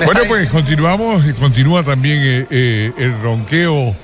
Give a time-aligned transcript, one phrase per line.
[0.06, 3.94] Bueno, pues continuamos y continúa también eh, eh, el ronqueo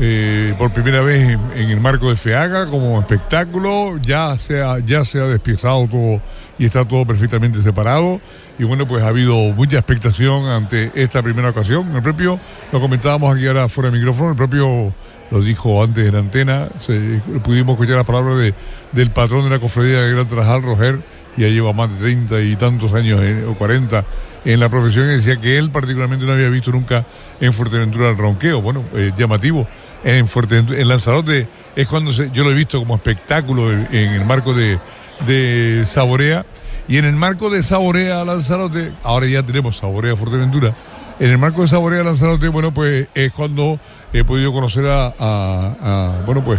[0.00, 3.98] eh, por primera vez en, el marco de FEAGA como espectáculo.
[4.00, 6.20] Ya se ha, ya se ha despiezado todo
[6.58, 8.20] y está todo perfectamente separado.
[8.58, 11.94] Y bueno, pues ha habido mucha expectación ante esta primera ocasión.
[11.94, 12.38] El propio,
[12.70, 14.92] lo comentábamos aquí ahora fuera de micrófono, el propio
[15.30, 18.54] lo dijo antes en antena, se- pudimos escuchar las palabras de,
[18.92, 20.98] del patrón de la cofradía de Gran Trajal, Roger,
[21.34, 23.18] que ya lleva más de 30 y tantos años
[23.48, 24.04] o 40
[24.44, 27.04] en la profesión, decía que él particularmente no había visto nunca
[27.40, 28.60] en Fuerteventura el ronqueo.
[28.62, 29.66] Bueno, eh, llamativo.
[30.04, 34.24] En Fuerteventura, en Lanzarote es cuando se- yo lo he visto como espectáculo en, el
[34.24, 34.78] marco de,
[35.26, 36.44] de Saborea.
[36.88, 40.74] Y en el marco de Saborea Lanzarote, ahora ya tenemos Saborea Fuerteventura,
[41.20, 43.78] en el marco de Saborea Lanzarote, bueno, pues es cuando
[44.12, 46.58] he podido conocer a, a- a, bueno, pues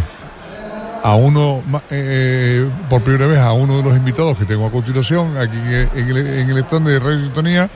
[1.04, 4.70] a uno, ma- eh, por primera vez, a uno de los invitados que tengo a
[4.70, 5.56] continuación aquí
[5.94, 7.68] en el, en el stand de Radio Sintonía,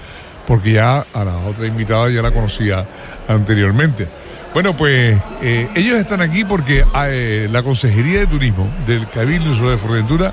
[0.46, 2.86] porque ya a la otra invitada ya la conocía
[3.28, 4.08] anteriormente.
[4.54, 9.72] Bueno, pues eh, ellos están aquí porque eh, la Consejería de Turismo del Cabildo Insular
[9.72, 10.32] de Fuerteventura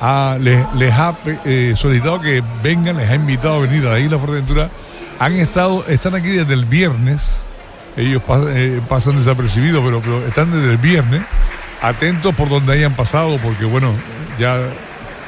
[0.00, 1.14] ha- les, les ha
[1.44, 4.70] eh, solicitado que vengan, les ha invitado a venir a la isla Fuerteventura.
[5.18, 7.44] Han estado, están aquí desde el viernes.
[7.94, 11.20] Ellos pas- eh, pasan desapercibidos, pero están desde el viernes,
[11.82, 13.92] atentos por donde hayan pasado, porque bueno,
[14.38, 14.58] ya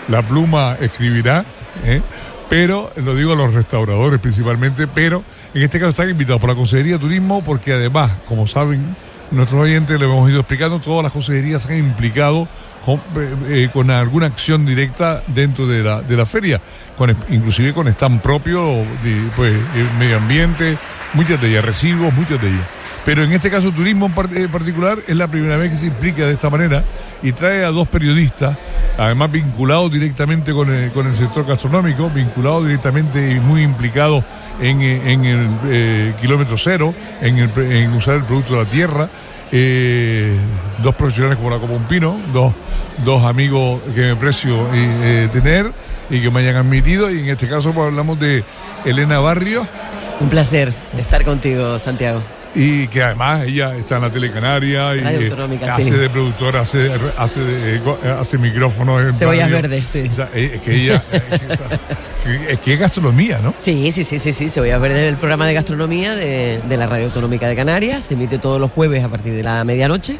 [0.08, 1.44] la pluma escribirá,
[1.84, 2.00] ¿eh?
[2.48, 6.56] pero lo digo a los restauradores principalmente, pero en este caso están invitados por la
[6.56, 8.96] Consejería de Turismo, porque además, como saben
[9.30, 12.46] nuestros oyentes, le hemos ido explicando, todas las consejerías se han implicado
[12.84, 16.60] con, eh, eh, alguna acción directa dentro de la, de la feria,
[17.30, 18.84] inclusive con stand propio,
[19.34, 19.56] pues,
[19.98, 20.76] medio ambiente,
[21.14, 22.66] muchas de ellas, residuos, muchas de ellas.
[23.04, 26.24] Pero en este caso turismo en en particular es la primera vez que se implica
[26.26, 26.82] de esta manera
[27.22, 28.56] y trae a dos periodistas,
[28.96, 34.24] además vinculados directamente con el, con el sector gastronómico, vinculados directamente y muy implicados
[34.60, 38.70] en, eh, en el eh, kilómetro cero, en, el en usar el producto de la
[38.70, 39.08] tierra.
[39.52, 40.36] eh,
[40.82, 42.52] dos profesionales como la Copa Pino, dos,
[43.04, 45.70] dos amigos que me aprecio eh, eh, tener
[46.10, 47.10] y que me hayan admitido.
[47.10, 48.42] Y en este caso pues, hablamos de
[48.84, 49.66] Elena Barrios
[50.20, 52.20] Un placer estar contigo, Santiago.
[52.54, 55.90] Y que además ella está en la y Radio eh, Autonómica, hace sí.
[55.90, 57.80] de productora, hace, hace, de-
[58.18, 60.06] hace micrófonos en Cebollas verdes, sí.
[60.08, 61.80] O sea, es que ella es que está-
[62.48, 63.54] es que es gastronomía, ¿no?
[63.58, 64.48] Sí, sí, sí, sí, sí.
[64.48, 68.04] Se voy a ver el programa de gastronomía de, de la Radio Autonómica de Canarias.
[68.04, 70.18] Se emite todos los jueves a partir de la medianoche.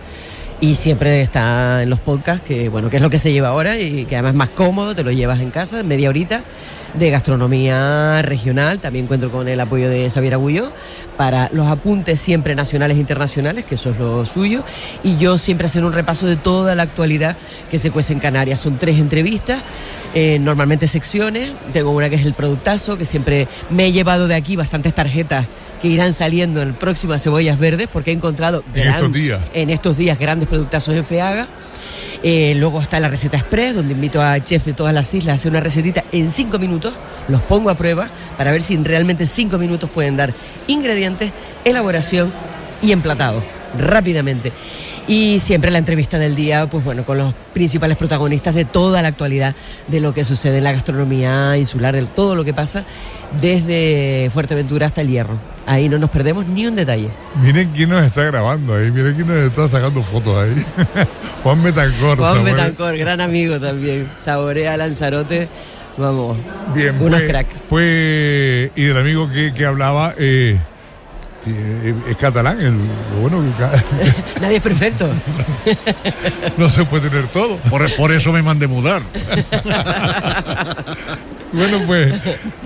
[0.61, 3.79] Y siempre está en los podcasts, que bueno, que es lo que se lleva ahora
[3.79, 6.43] y que además es más cómodo, te lo llevas en casa, media horita
[6.99, 8.79] de gastronomía regional.
[8.79, 10.71] También cuento con el apoyo de Xavier Agullo
[11.17, 14.65] para los apuntes siempre nacionales e internacionales, que eso es lo suyo.
[15.03, 17.37] Y yo siempre hacer un repaso de toda la actualidad
[17.71, 18.61] que se cuece en Canarias.
[18.61, 19.63] Son tres entrevistas,
[20.15, 21.51] eh, normalmente secciones.
[21.73, 25.47] Tengo una que es el productazo, que siempre me he llevado de aquí bastantes tarjetas
[25.83, 29.41] que irán saliendo en próximas cebollas verdes, porque he encontrado En estos días.
[29.53, 31.47] en estos días grandes productazos en FEAGA.
[32.27, 35.35] Eh, luego está la receta express, donde invito a chefs de todas las islas a
[35.35, 36.95] hacer una recetita en cinco minutos.
[37.29, 38.09] Los pongo a prueba
[38.39, 40.33] para ver si realmente en cinco minutos pueden dar
[40.67, 41.33] ingredientes,
[41.67, 42.33] elaboración
[42.81, 43.43] y emplatado
[43.79, 44.53] rápidamente.
[45.07, 49.09] Y siempre la entrevista del día, pues bueno, con los principales protagonistas de toda la
[49.09, 49.55] actualidad
[49.89, 52.87] de lo que sucede en la gastronomía insular, de todo lo que pasa
[53.39, 55.54] desde Fuerteventura hasta el Hierro.
[55.67, 57.09] Ahí no nos perdemos ni un detalle.
[57.43, 60.65] Miren quién nos está grabando ahí, miren quién nos está sacando fotos ahí.
[61.43, 62.19] Juan Betancor.
[62.19, 62.99] Juan Samuel.
[62.99, 64.09] Gran amigo también.
[64.21, 65.49] Saborea Lanzarote.
[65.97, 66.37] Vamos.
[66.75, 67.47] Bien, Unos pues, crack.
[67.69, 70.59] pues, y del amigo que, que hablaba, eh,
[71.47, 73.43] eh, es catalán, el, lo bueno
[74.41, 75.09] Nadie es perfecto.
[76.57, 77.57] no se puede tener todo.
[77.71, 79.03] Por, por eso me mandé mudar.
[81.55, 82.13] Bueno, pues,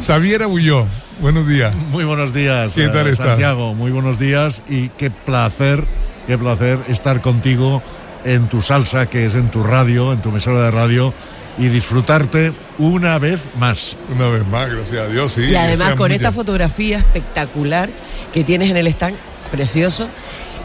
[0.00, 0.87] Xavier Abulló,
[1.21, 1.76] buenos días.
[1.91, 3.26] Muy buenos días, ¿Qué tal eh, estás?
[3.26, 3.75] Santiago.
[3.75, 5.84] Muy buenos días y qué placer,
[6.26, 7.82] qué placer estar contigo
[8.25, 11.12] en tu salsa, que es en tu radio, en tu emisora de radio,
[11.59, 13.94] y disfrutarte una vez más.
[14.10, 15.32] Una vez más, gracias a Dios.
[15.32, 17.91] Sí, Y además con esta fotografía espectacular
[18.33, 19.16] que tienes en el stand,
[19.51, 20.09] precioso,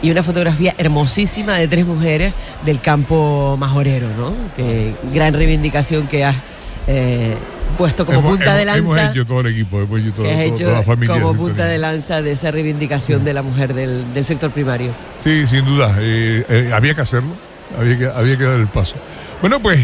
[0.00, 2.32] y una fotografía hermosísima de tres mujeres
[2.64, 4.32] del campo majorero, ¿no?
[4.56, 6.36] Que gran reivindicación que has
[6.86, 7.34] eh,
[7.74, 9.02] puesto como Hemos- punta de hemos- lanza.
[9.02, 11.14] Hemos hecho todo el equipo, hemos hecho todo, hecho toda la familia.
[11.14, 14.92] como de punta de lanza de esa reivindicación de la mujer del, del sector primario.
[15.22, 15.96] Sí, sin duda.
[16.00, 17.30] eh, eh, había que hacerlo.
[17.78, 18.94] Había que, había que dar el paso.
[19.40, 19.80] Bueno, pues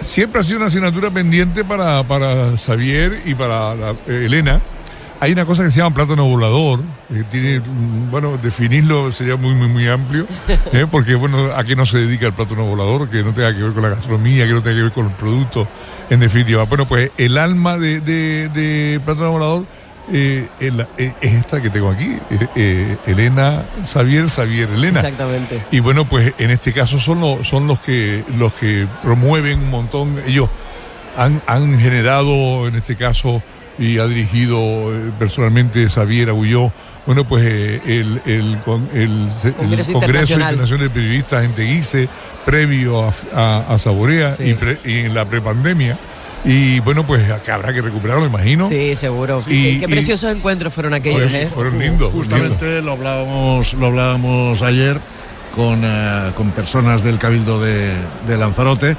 [0.00, 4.60] siempre ha sido una asignatura pendiente para, para Xavier y para la- eh, Elena.
[5.20, 6.80] Hay una cosa que se llama plátano volador.
[7.12, 7.60] que tiene,
[8.10, 10.26] bueno, definirlo sería muy, muy, muy amplio.
[10.72, 10.86] ¿eh?
[10.90, 13.08] Porque, bueno, ¿a qué no se dedica el plátano volador?
[13.08, 15.12] Que no tenga que ver con la gastronomía, que no tenga que ver con los
[15.14, 15.66] productos,
[16.10, 16.64] en definitiva.
[16.64, 19.64] Bueno, pues el alma de, de, de plátano volador
[20.12, 22.16] eh, el- eh, es esta que tengo aquí,
[22.56, 25.00] eh, Elena Xavier, Xavier Elena.
[25.00, 25.62] Exactamente.
[25.70, 29.70] Y bueno, pues en este caso son, los son los que los que promueven un
[29.70, 30.20] montón.
[30.26, 30.50] Ellos
[31.16, 33.40] han, han generado, en este caso,
[33.78, 34.58] y ha dirigido
[34.92, 36.72] eh, personalmente Xavier Agulló,
[37.06, 39.92] bueno, pues eh, el, el, con- el, el Congreso Congreso
[40.34, 40.78] Internacional.
[40.80, 42.08] De Periodistas en Teguise,
[42.46, 44.44] previo a, a, a Saborea Sí.
[44.50, 45.98] y, pre- y en la prepandemia.
[46.46, 48.66] Y bueno, pues acá habrá que recuperarlo, imagino.
[48.66, 49.40] Sí, seguro.
[49.46, 51.46] Y- qué, y- preciosos encuentros fueron aquellos, Fueron- ¿eh?
[51.52, 52.12] fueron lindos.
[52.12, 54.98] Justamente lo hablábamos, lo hablábamos ayer
[55.54, 57.92] con, eh, con personas del Cabildo de,
[58.26, 58.96] de Lanzarote.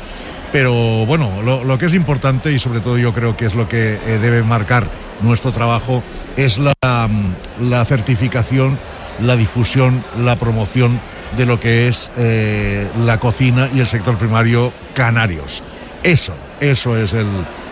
[0.51, 3.95] Pero bueno, lo, que es importante y sobre todo yo creo que es lo que
[3.95, 4.87] eh, debe marcar
[5.21, 6.03] nuestro trabajo
[6.37, 8.77] es la, mm, la certificación,
[9.21, 10.99] la difusión, la promoción
[11.35, 15.63] de lo que es eh, la cocina y el sector primario canarios.
[16.03, 17.27] Eso, eso es el,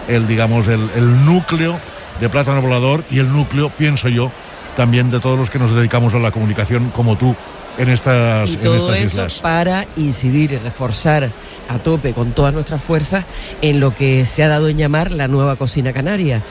[0.07, 1.79] el digamos, el, el núcleo
[2.19, 4.31] de Plátano Volador y el núcleo, pienso yo,
[4.75, 7.35] también de todos los que nos dedicamos a la comunicación como tú
[7.77, 9.39] en estas, Y en estas eso islas.
[9.39, 11.31] para incidir y reforzar
[11.69, 13.25] a tope con todas nuestras fuerzas
[13.61, 16.41] en lo que se ha dado en llamar la nueva cocina canaria.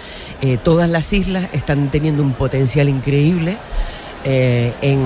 [0.40, 3.58] Eh, todas las islas están teniendo un potencial increíble.
[4.24, 5.00] eh, en,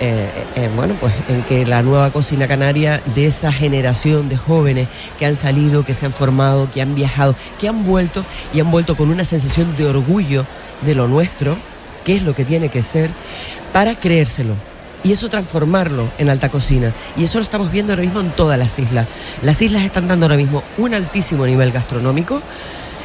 [0.00, 4.88] eh, eh, bueno, pues en que la nueva cocina canaria de esa generación de jóvenes
[5.20, 8.72] que han salido, que se han formado, que han viajado, que han vuelto y han
[8.72, 10.46] vuelto con una sensación de orgullo
[10.82, 11.56] de lo nuestro,
[12.04, 13.10] que es lo que tiene que ser,
[13.72, 14.54] para creérselo
[15.06, 16.92] y eso transformarlo en alta cocina.
[17.16, 19.06] Y eso lo estamos viendo ahora mismo en todas las islas.
[19.40, 22.42] Las islas están dando ahora mismo un altísimo nivel gastronómico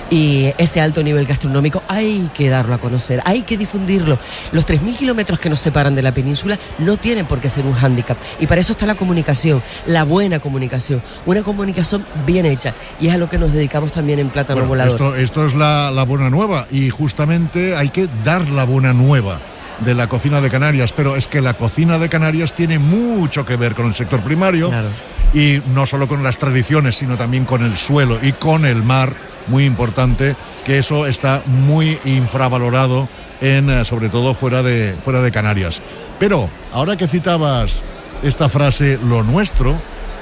[0.10, 4.18] y ese alto nivel gastronómico hay que darlo a conocer, hay que difundirlo.
[4.52, 7.74] Los 3.000 kilómetros que nos separan de la península no tienen por qué ser un
[7.74, 8.18] hándicap.
[8.40, 12.74] Y para eso está la comunicación, la buena comunicación, una comunicación bien hecha.
[13.00, 14.94] Y es a lo que nos dedicamos también en Plátano Bueno, Volador.
[14.94, 19.40] esto, esto es la, la buena nueva y justamente hay que dar la buena nueva
[19.84, 23.56] de la cocina de Canarias, pero es que la cocina de Canarias tiene mucho que
[23.56, 24.88] ver con el sector primario Claro.
[25.34, 29.14] y no solo con las tradiciones, sino también con el suelo y con el mar,
[29.48, 30.36] muy importante,
[30.66, 33.10] que eso está muy infravalorado
[33.42, 35.82] en eh, sobre todo fuera de fuera de Canarias.
[36.20, 37.82] Pero ahora que citabas
[38.22, 39.76] esta frase lo nuestro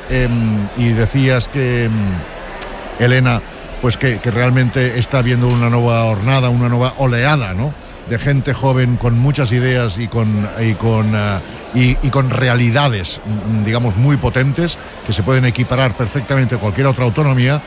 [0.10, 1.92] em, y decías que em,
[2.98, 3.42] Elena,
[3.82, 7.74] pues que, que realmente está viendo una nueva hornada, una nueva oleada, ¿no?
[8.10, 11.42] De gente joven con muchas ideas y con, y con, ah,
[11.76, 16.88] y, y con realidades, mm, digamos, muy potentes, que se pueden equiparar perfectamente a cualquier
[16.88, 17.62] otra autonomía.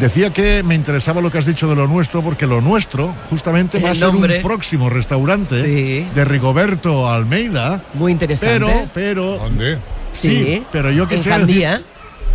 [0.00, 3.78] Decía que me interesaba lo que has dicho de lo nuestro, porque lo nuestro justamente
[3.80, 6.08] va a ser un próximo restaurante Sí.
[6.14, 8.52] de Rigoberto Almeida, Muy interesante.
[8.54, 9.78] pero, pero, ¿Dónde?
[10.12, 10.64] sí, Sí.
[10.70, 11.84] pero yo en quisiera decir,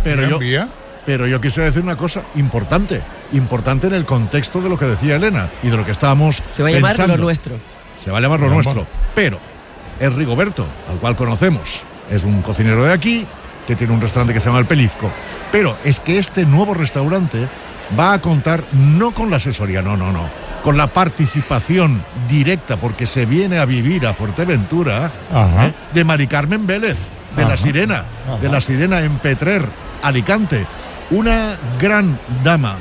[0.02, 0.66] pero ¿Gran yo,
[1.06, 3.00] pero yo quisiera decir una cosa importante,
[3.36, 6.62] importante en el contexto de lo que decía Elena y de lo que estábamos Se
[6.62, 7.16] va a llamar pensando.
[7.16, 7.56] lo nuestro.
[7.98, 8.64] Se va a llamar lo Vamos.
[8.66, 8.86] nuestro.
[9.14, 9.38] Pero
[10.00, 11.82] es Rigoberto, al cual conocemos.
[12.10, 13.26] Es un cocinero de aquí,
[13.66, 15.10] que tiene un restaurante que se llama El Pelizco.
[15.52, 17.46] Pero es que este nuevo restaurante
[17.98, 20.28] va a contar no con la asesoría, no, no, no.
[20.62, 25.10] Con la participación directa, porque se viene a vivir a Fuerteventura.
[25.32, 25.72] ¿eh?
[25.92, 26.96] de Mari Carmen Vélez,
[27.36, 27.50] de Ajá.
[27.52, 28.04] La Sirena,
[28.40, 28.48] de.
[28.48, 29.64] La Sirena en Petrer,
[30.02, 30.66] Alicante.
[31.10, 32.76] Una gran dama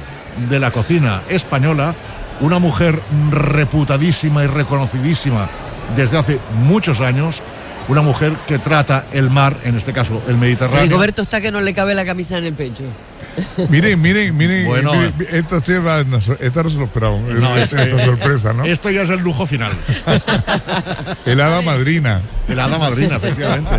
[0.49, 1.95] de la cocina española,
[2.41, 2.99] una mujer
[3.31, 5.49] reputadísima y reconocidísima
[5.95, 7.41] desde hace muchos años,
[7.87, 10.83] una mujer que trata el mar, en este caso el Mediterráneo.
[10.83, 12.83] Rigoberto está que no le cabe la camisa en el pecho.
[13.69, 14.65] Miren, miren, miren.
[14.65, 16.01] Bueno, miren, esta sí va-
[16.39, 17.33] esta no se lo esperábamos.
[17.33, 18.63] No, esta, sorpresa, ¿no?
[18.65, 19.71] Esto ya es el lujo final.
[21.25, 22.21] El hada madrina.
[22.47, 23.75] El hada madrina, efectivamente.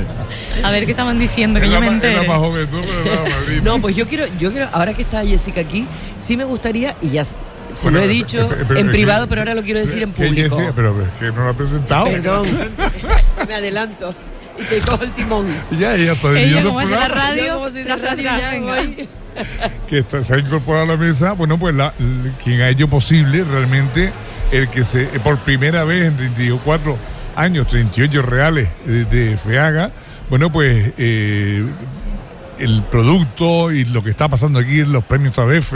[0.62, 2.26] A ver qué estaban diciendo, que yo me entere.
[2.26, 3.62] más joven tú, pero hada madrina.
[3.62, 5.86] No, pues yo quiero, yo quiero, ahora que está Jessica aquí,
[6.18, 7.34] sí me gustaría, y ya se
[7.82, 9.80] Bueno, lo he eh, dicho eh, pero- en eh, privado, que- pero ahora lo quiero
[9.80, 10.56] decir en público.
[10.56, 12.04] Jessica, pero es que no lo ha presentado.
[12.06, 12.48] Perdón,
[13.48, 14.14] me adelanto
[14.58, 15.46] y te cojo el timón.
[15.78, 18.52] Ya, ella está Ella como es la radio, la radio ya.
[19.88, 21.32] que está- se ha incorporado a la mesa.
[21.32, 21.92] Bueno, pues la,
[22.42, 24.12] quien ha hecho posible realmente
[24.52, 26.96] el que se, eh, por primera vez en 34
[27.36, 29.90] años, 38 reales de, de FEAGA,
[30.30, 31.64] bueno, pues eh,
[32.58, 35.72] el producto y lo que está pasando aquí los premios ABF,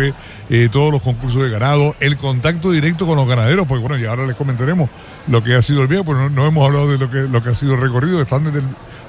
[0.50, 4.10] eh, todos los concursos de ganado, el contacto directo con los ganaderos, porque bueno, ya
[4.10, 4.88] ahora les comentaremos
[5.26, 7.50] lo que ha sido el viaje, pues no, hemos hablado de lo que, lo que
[7.50, 8.66] ha sido recorrido, están desde el,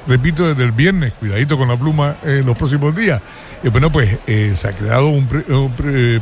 [0.07, 3.21] repito, desde el viernes, cuidadito con la pluma en los próximos días.
[3.61, 6.21] Y bueno, pues eh, se ha creado un, pre, un pre-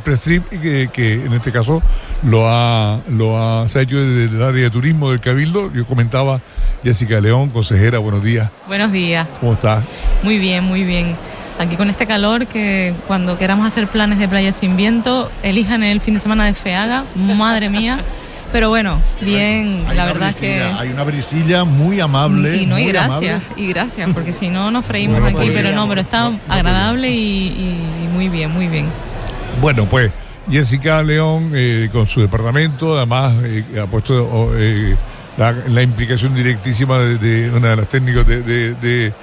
[0.49, 1.83] que, que en este caso
[2.23, 5.71] lo ha, lo ha, se ha hecho desde el área de turismo del Cabildo.
[5.71, 6.41] Yo comentaba
[6.83, 9.27] Jessica León, consejera, buenos días, Buenos días.
[9.39, 9.83] ¿cómo estás?
[10.23, 11.15] Muy bien, muy bien.
[11.59, 16.01] Aquí con este calor que cuando queramos hacer planes de playa sin viento, elijan el
[16.01, 17.03] fin de semana de Feaga.
[17.15, 17.99] Madre mía,
[18.51, 20.61] Pero bueno, bien, Hay la verdad que...
[20.61, 22.55] Hay una brisilla muy amable.
[22.57, 23.63] Y no, y gracias, amable.
[23.63, 26.31] y gracias, porque si no nos freímos Bueno, aquí, pues, pero no, pero está no,
[26.31, 28.85] no agradable y, muy bien, muy bien.
[29.61, 30.11] Bueno, pues
[30.49, 34.95] Jessica León eh, con su departamento, además eh, ha puesto eh,
[35.37, 39.13] la, la implicación directísima de, de una de las técnicas de, de, de,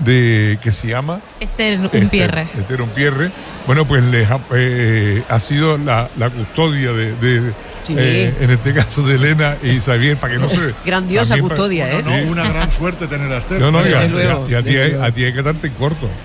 [0.00, 2.46] de- que se llama Este un Esther- pierre.
[2.58, 3.30] Esther Umpierre.
[3.66, 7.52] Bueno, pues les ha, eh, ha sido la, la custodia de, de,
[7.84, 7.94] Sí.
[7.96, 10.74] eh, en este caso de Elena y Xavier, para que no se...
[10.86, 12.02] Grandiosa para- custodia, ¿eh?
[12.02, 13.60] No, no, una gran suerte tener a Esther.
[13.60, 16.08] No, no, y a, luego, y a ti, a ti hay que darte en corto.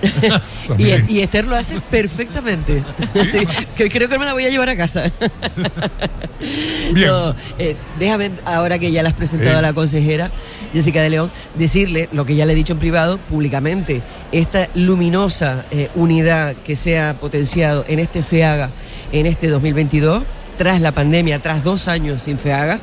[0.78, 2.82] Y, Esther lo hace perfectamente.
[3.76, 5.10] que creo que me la voy a llevar a casa.
[6.92, 7.08] Bien.
[7.08, 9.58] No, eh, déjame, ahora que ya la has presentado Eh.
[9.58, 10.30] a la consejera
[10.72, 14.02] Jessica de León, decirle lo que ya le he dicho en privado públicamente.
[14.32, 18.70] Esta luminosa eh, unidad que se ha potenciado en este FEAGA
[19.12, 20.22] en este 2022,
[20.60, 22.80] tras la pandemia, tras dos años sin FEAGA,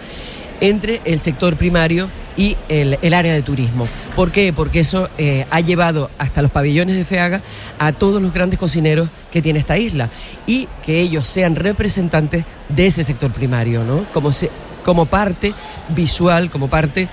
[0.61, 3.87] entre el sector primario y el, el área de turismo.
[4.15, 4.51] ¿Por qué?
[4.51, 7.41] Porque eso eh, ha llevado hasta los pabellones de FEAGA
[7.77, 10.09] a todos los grandes cocineros que tiene esta isla
[10.47, 14.05] y que ellos sean representantes de ese sector primario, ¿no?
[14.11, 14.49] Como, se-
[14.83, 15.53] como parte
[15.89, 17.07] visual, como parte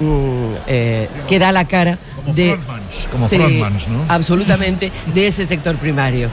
[0.00, 2.56] mm, eh, que da la cara Como de...
[2.56, 4.04] frontmans, como Sí, frontmans, ¿no?
[4.08, 6.28] Absolutamente, de ese sector primario.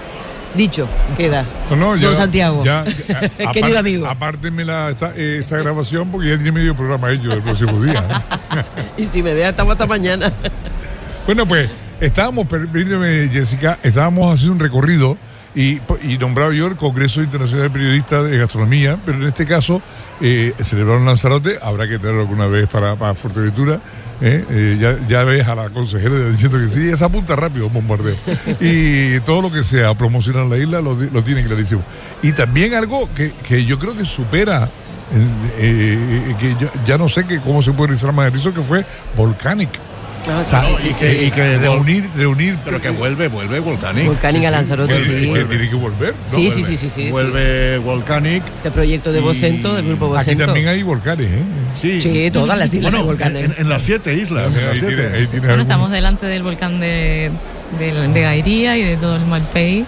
[0.55, 1.43] Dicho, queda.
[1.69, 2.63] No, no, ya- Don Santiago.
[2.63, 4.07] ya- ya- apar- Querido amigo.
[4.07, 8.03] Apártenme la, esta, esta grabación porque ya tiene medio programa hecho el próximo día.
[8.97, 10.31] Y si me deja, estamos hasta mañana.
[11.25, 11.69] bueno, pues
[11.99, 15.17] estábamos, permíteme, Jessica, estábamos haciendo un recorrido
[15.55, 19.81] y, y nombraba yo el Congreso Internacional de Periodistas de Gastronomía, pero en este caso
[20.21, 23.79] eh, celebraron Lanzarote, habrá que traerlo alguna vez para, para Fuerteventura.
[24.21, 24.43] ¿eh?
[24.49, 28.15] Eh, ya, ya ves a la consejera diciendo que sí, esa apunta rápido, bombardeo.
[28.59, 31.83] Y todo lo que sea promocionar la isla lo, lo tiene clarísimo.
[32.21, 34.69] Y también algo que, que yo creo que supera,
[35.59, 38.85] que yo, ya no sé que cómo se puede realizar más eso, que fue
[39.15, 39.69] Volcanic.
[40.27, 41.25] Ah, sí, sí, y sí, que- sí.
[41.27, 42.57] y que reunir, reunir.
[42.65, 44.05] Pero que vuelve, vuelve Volcanic.
[44.07, 45.45] Volcánica Lanzarote, Vuelve, sí.
[45.49, 46.13] tiene que volver.
[46.13, 46.29] ¿no?
[46.35, 47.09] Sí, sí, sí, sí.
[47.11, 48.43] Vuelve Volcanic.
[48.57, 50.45] Este proyecto de Y- Vocento, del grupo Aquí Vocento.
[50.45, 51.41] también hay volcanes, ¿eh?
[51.75, 52.01] Sí.
[52.01, 53.45] Sí, todas las islas Bueno, de volcanes.
[53.45, 54.53] en, en las siete islas.
[54.55, 54.95] en las siete.
[54.95, 57.29] tiene- ahí tiene Bueno, algún- estamos delante del volcán de,
[57.79, 59.85] de Gairía y de todo el Malpey.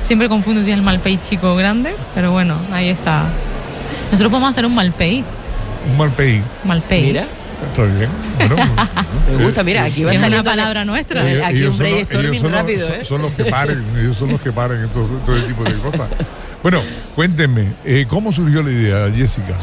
[0.00, 3.24] Siempre confundo si es el Malpey chico o grande, pero bueno, ahí está.
[4.10, 5.24] Nosotros podemos hacer un Malpey.
[5.90, 6.42] un mal país.
[6.64, 7.02] Malpey.
[7.06, 7.26] Mira,
[7.70, 8.10] Está bien.
[9.28, 11.28] Bueno, me gusta, mira, aquí va Es una saliendo palabra nuestra.
[11.28, 13.04] Eh, aquí ellos un son los- brainstorming los- rápido, ¿eh?
[13.04, 16.08] Son los que paren, ellos son los que paren en todo, todo tipo de cosas.
[16.62, 16.80] Bueno,
[17.16, 19.54] cuéntenme, eh, ¿cómo surgió la idea, Jessica?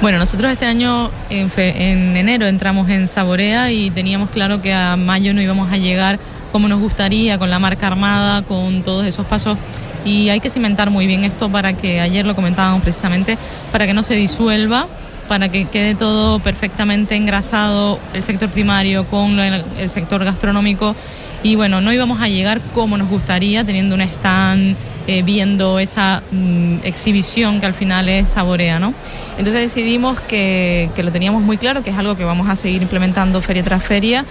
[0.00, 4.72] Bueno, nosotros este año en, fe- en enero entramos en Saborea y teníamos claro que
[4.74, 6.18] a mayo no íbamos a llegar
[6.50, 9.56] como nos gustaría, con la marca armada, con todos esos pasos.
[10.04, 13.38] Y hay que cimentar muy bien esto para que, ayer lo comentábamos precisamente,
[13.70, 14.88] para que no se disuelva,
[15.28, 20.94] para que quede todo perfectamente engrasado, el sector primario con el, sector gastronómico.
[21.42, 24.76] Y bueno, no íbamos a llegar como nos gustaría, teniendo un stand,
[25.08, 28.94] eh, viendo esa mm, exhibición que al final es Saborea, ¿no?
[29.38, 32.82] Entonces decidimos que, que lo teníamos muy claro, que es algo que vamos a seguir
[32.82, 34.24] implementando feria tras feria,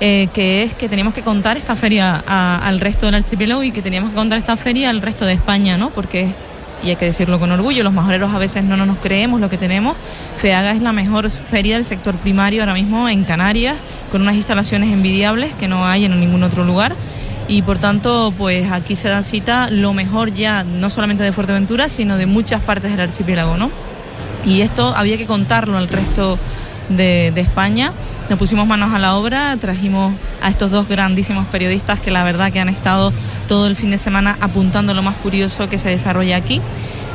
[0.00, 3.70] eh, que es que teníamos que contar esta feria a- al resto del archipiélago y
[3.70, 5.90] que teníamos que contar esta feria al resto de España, ¿no?
[5.90, 6.34] Porque,
[6.82, 9.58] y hay que decirlo con orgullo, los majoreros a veces no nos creemos lo que
[9.58, 9.96] tenemos.
[10.36, 13.78] FEAGA es la mejor feria del sector primario ahora mismo en Canarias,
[14.10, 16.94] con unas instalaciones envidiables que no hay en ningún otro lugar.
[17.48, 21.88] Y por tanto, pues aquí se da cita lo mejor ya, no solamente de Fuerteventura,
[21.88, 23.70] sino de muchas partes del archipiélago, ¿no?
[24.44, 26.38] Y esto había que contarlo al resto
[26.88, 27.92] de, España.
[28.28, 32.52] Nos pusimos manos a la obra, trajimos a estos dos grandísimos periodistas que la verdad
[32.52, 33.12] que han estado
[33.46, 36.60] todo el fin de semana apuntando lo más curioso que se desarrolla aquí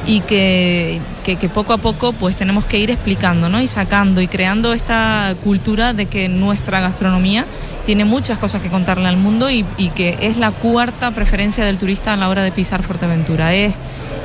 [0.05, 3.61] y que, que- que poco a poco pues tenemos que ir explicando ¿no?
[3.61, 7.45] y sacando y creando esta cultura de que nuestra gastronomía
[7.85, 11.77] tiene muchas cosas que contarle al mundo y, y que es la cuarta preferencia del
[11.77, 13.53] turista a la hora de pisar Fuerteventura.
[13.53, 13.73] Es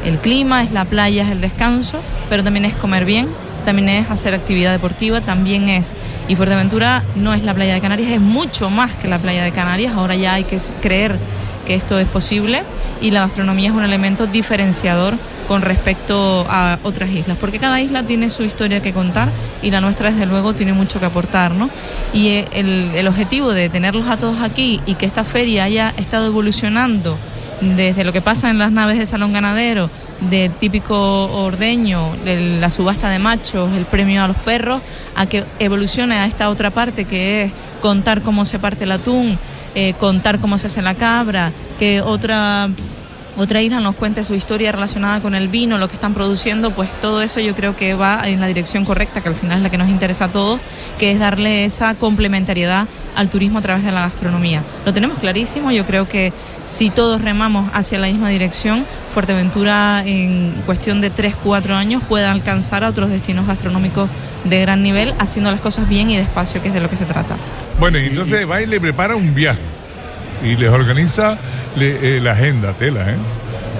[0.04, 3.28] el clima, es la playa, es el descanso, pero también es comer bien,
[3.68, 5.92] también es hacer actividad deportiva, también es...
[6.26, 9.52] Y Fuerteventura no es la playa de Canarias, es mucho más que la playa de
[9.52, 11.18] Canarias, ahora ya hay que creer
[11.66, 12.62] que esto es posible
[13.02, 18.04] y la gastronomía es un elemento diferenciador con respecto a otras islas, porque cada isla
[18.04, 19.28] tiene su historia que contar
[19.62, 21.68] y la nuestra desde luego tiene mucho que aportar, ¿no?
[22.14, 25.92] Y eh, el, el objetivo de tenerlos a todos aquí y que esta feria haya
[25.98, 27.18] estado evolucionando
[27.60, 32.70] desde lo que pasa en las naves de salón ganadero, de típico ordeño, el- la
[32.70, 34.82] subasta de machos, el premio a los perros,
[35.14, 39.38] a que evolucione a esta otra parte que es contar cómo se parte el atún,
[39.74, 42.68] eh, contar cómo se hace la cabra, que otra
[43.38, 46.90] otra isla nos cuente su historia relacionada con el vino, lo que están produciendo, pues
[47.00, 49.70] todo eso yo creo que va en la dirección correcta, que al final es la
[49.70, 50.60] que nos interesa a todos,
[50.98, 54.64] que es darle esa complementariedad al turismo a través de la gastronomía.
[54.84, 56.32] Lo tenemos clarísimo, yo creo que
[56.66, 62.26] si todos remamos hacia la misma dirección, Fuerteventura en cuestión de 3, 4 años puede
[62.26, 64.08] alcanzar a otros destinos gastronómicos
[64.44, 67.04] de gran nivel, haciendo las cosas bien y despacio, que es de lo que se
[67.04, 67.36] trata.
[67.78, 69.60] Bueno, y entonces va y le prepara un viaje
[70.44, 71.38] y les organiza
[71.82, 73.16] eh, la agenda, tela, ¿eh?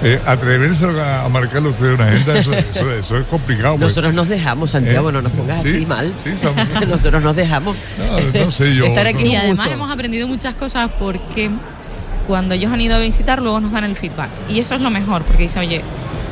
[0.03, 2.37] eh atreverse a, marcarle usted una agenda,
[2.99, 3.75] eso, es complicado.
[3.75, 3.81] Pues.
[3.81, 6.13] Nosotros nos dejamos, Santiago, no nos pongas así mal.
[6.87, 7.75] Nosotros nos dejamos.
[8.33, 8.85] No, sé yo.
[8.85, 9.27] Estar aquí.
[9.27, 11.49] Y además hemos aprendido muchas cosas porque
[12.27, 14.29] cuando ellos han ido a visitar, luego nos dan el feedback.
[14.47, 15.81] Y eso es lo mejor, porque dice, oye,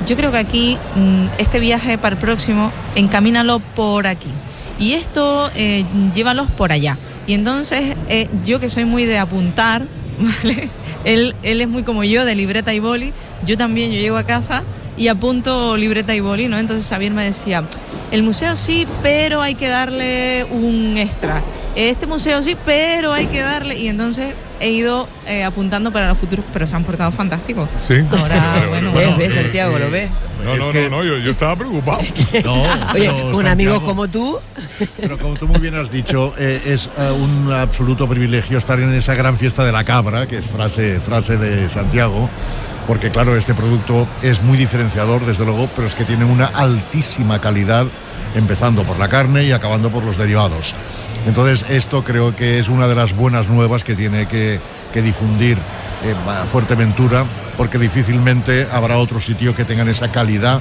[0.06, 4.30] yo creo que aquí, mm, este viaje para el próximo, encamínalo por aquí.
[4.80, 6.98] Y esto, eh, llévalos por allá.
[7.26, 9.84] Y entonces, eh, yo que soy muy de apuntar,
[11.04, 13.14] Él, él es muy como yo, de libreta y boli.
[13.46, 14.64] Yo también, yo llego a casa
[14.98, 16.58] y apunto libreta y boli, ¿no?
[16.58, 17.64] Entonces Xavier me decía,
[18.12, 21.44] el museo sí, pero hay que darle un extra.
[21.76, 23.78] Este museo sí, pero hay que darle...
[23.78, 27.70] Y entonces he ido eh, apuntando para los futuros, pero se han portado fantásticos.
[27.88, 27.96] Sí.
[28.12, 29.78] Ahora, bueno, ¿Ves, Santiago?
[29.78, 30.10] ¿Lo ves?
[30.44, 32.02] No, no, no, no, yo, estaba preocupado.
[32.44, 34.40] No, Oye, con amigos como tú.
[35.00, 38.94] Pero como tú muy bien has dicho, eh, es eh, un absoluto privilegio estar en
[38.94, 42.30] esa gran fiesta de la cabra, que es frase, frase de Santiago,
[42.86, 47.42] porque claro, este producto es muy diferenciador, desde luego, pero es que tiene una altísima
[47.42, 47.88] calidad,
[48.36, 50.74] empezando por la carne y acabando por los derivados.
[51.28, 54.62] Entonces, esto creo que es una de las buenas nuevas que tiene que,
[54.96, 55.60] difundir
[56.04, 56.16] eh,
[56.52, 60.60] Fuerteventura, porque difícilmente habrá otro sitio que tengan esa calidad,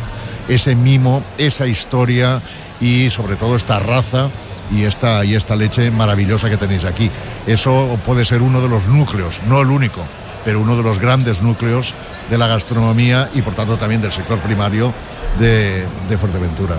[0.49, 2.43] ese mimo, esa historia
[2.81, 4.29] y sobre todo esta raza
[4.71, 7.11] y esta, y esta leche maravillosa que tenéis aquí.
[7.47, 10.05] Eso puede ser uno de los núcleos, no el único,
[10.45, 11.95] pero uno de los grandes núcleos
[12.29, 14.93] de la gastronomía y por tanto también del sector primario
[15.39, 16.77] de, de Fuerteventura.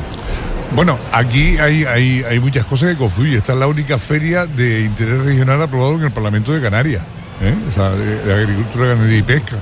[0.75, 3.38] Bueno, aquí hay, hay, hay, muchas cosas que confluyen.
[3.38, 7.03] Esta es la única feria de interés regional aprobado en el Parlamento de Canarias.
[7.42, 7.55] ¿eh?
[7.70, 9.57] o sea, de, agricultura, ganadería y pesca.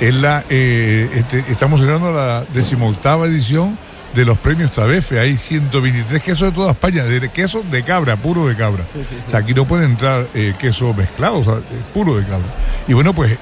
[0.00, 3.76] Es la, eh, este, estamos celebrando la decimoctava edición
[4.14, 5.18] de los premios Tabefe.
[5.18, 8.84] Hay 123 quesos de toda España, de queso de cabra, puro de cabra.
[9.26, 11.54] O sea, aquí no puede entrar eh, queso mezclado, o sea,
[11.94, 12.48] puro de cabra.
[12.88, 13.38] Y bueno, pues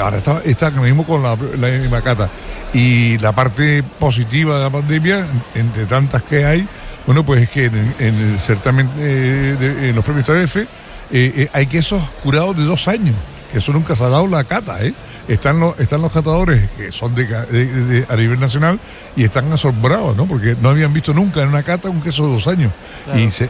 [0.00, 2.30] ahora está, está mismo con la, la macata.
[2.72, 6.68] Y la parte positiva de la pandemia, entre tantas que hay,
[7.06, 10.66] bueno, pues es que en, el certamen, de, en los premios Tabefe,
[11.10, 13.14] eh, eh, hay quesos curados de dos años,
[13.50, 14.94] que eso nunca se ha dado la cata, ¿eh?
[15.28, 18.78] Están los, están los catadores que son de, a nivel nacional
[19.16, 20.26] y están asombrados, ¿no?
[20.26, 22.72] Porque no habían visto nunca en una cata un queso de dos años.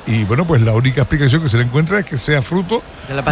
[0.07, 2.83] Y, bueno, pues la única explicación que se le encuentra es que sea fruto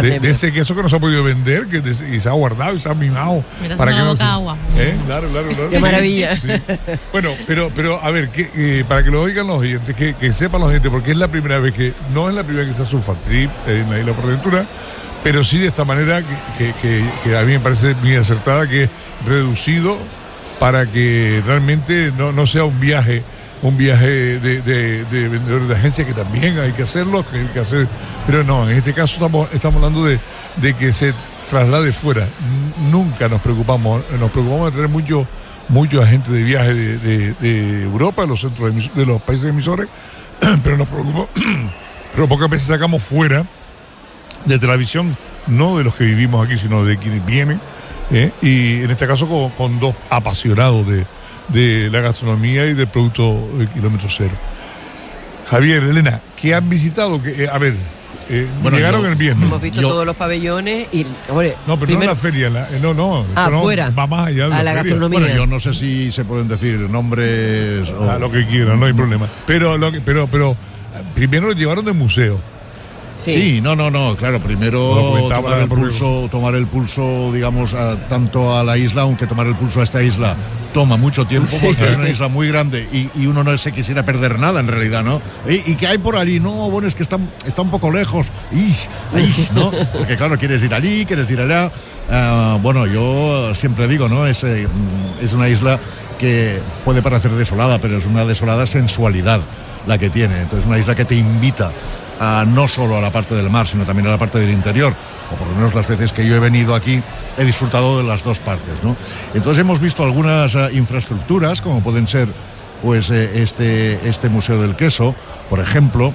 [0.01, 2.79] de, ese queso que no se ha podido vender que y se ha guardado y
[2.79, 3.43] se ha mimado.
[3.77, 4.23] para que no se...
[4.23, 4.57] agua.
[4.75, 4.95] ¿Eh?
[5.05, 5.69] Claro, claro, claro.
[5.69, 6.37] Qué maravilla.
[7.11, 10.69] Bueno, pero, pero a ver, que, para que lo oigan los oyentes, que, sepan los
[10.69, 12.95] oyentes, porque es la primera vez que, no es la primera vez que se hace
[12.95, 14.65] un fan trip en la isla Porventura,
[15.25, 16.21] pero sí de esta manera
[16.55, 18.89] que, a mí me parece muy acertada, que es
[19.25, 19.97] reducido
[20.59, 23.23] para que realmente no, sea un viaje
[23.63, 27.59] un viaje de, de, vendedores de agencia que también hay que hacerlo, que hay que
[27.59, 27.87] hacer,
[28.27, 30.19] pero no, en este caso estamos, estamos hablando de,
[30.75, 31.11] que se
[31.49, 32.27] traslade fuera.
[32.91, 35.25] Nunca nos preocupamos, nos preocupamos de tener muchos
[35.69, 39.87] mucho agentes de viaje de, Europa, de los centros de, los países emisores,
[40.63, 41.29] pero nos preocupamos,
[42.13, 43.43] pero pocas veces sacamos fuera
[44.45, 47.59] de televisión, no de los que vivimos aquí, sino de quienes vienen,
[48.11, 48.31] ¿eh?
[48.41, 54.09] y en este caso con, dos apasionados de, la gastronomía y del producto de kilómetro
[54.09, 54.33] cero.
[55.49, 57.21] Javier, Elena, ¿qué han visitado?
[57.21, 57.75] Que, eh, a ver,
[58.29, 59.45] eh, llegaron el viernes.
[59.45, 61.03] Hemos visto todos los pabellones y.
[61.03, 62.49] no, pero no en la feria,
[62.81, 63.25] no, no.
[63.35, 63.91] Afuera.
[63.91, 65.19] va más allá a la, gastronomía.
[65.19, 67.87] Bueno, yo no sé si se pueden decir nombres.
[67.89, 68.17] O...
[68.17, 69.27] lo que quieran, no hay problema.
[69.45, 70.57] Pero, lo que, pero, pero
[71.13, 72.39] primero lo llevaron de museo.
[73.15, 73.61] Sí.
[73.61, 77.75] no, no, no, claro, primero tomar el, pulso, tomar el pulso, digamos,
[78.09, 80.35] tanto a la isla, aunque tomar el pulso a esta isla
[80.75, 84.37] toma mucho tiempo porque es una isla muy grande y, uno no se quisiera perder
[84.37, 85.21] nada en realidad, ¿no?
[85.47, 86.41] ¿Y, qué hay por allí?
[86.41, 88.27] No, bueno, es que está, está un poco lejos,
[89.53, 89.71] ¿no?
[89.93, 91.71] Porque claro, quieres ir allí, quieres ir allá.
[92.09, 94.27] Ah, bueno, yo siempre digo, ¿no?
[94.27, 94.67] Es, eh,
[95.21, 95.79] es una isla
[96.19, 99.39] que puede parecer desolada, pero es una desolada sensualidad
[99.87, 100.41] la que tiene.
[100.41, 101.71] Entonces, una isla que te invita
[102.19, 104.93] no solo a la parte del mar, sino también a la parte del interior,
[105.31, 107.01] o por lo menos las veces que yo he venido aquí
[107.37, 108.83] he disfrutado de las dos partes.
[108.83, 108.95] ¿no?
[109.33, 112.29] Entonces hemos visto algunas eh, infraestructuras, como pueden ser
[112.81, 115.15] pues, eh, este, este Museo del Queso,
[115.49, 116.13] por ejemplo,